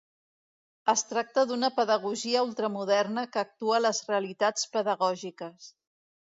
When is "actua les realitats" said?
3.45-4.69